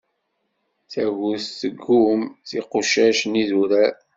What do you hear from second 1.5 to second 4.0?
tɣumm tiqucac n yidurar.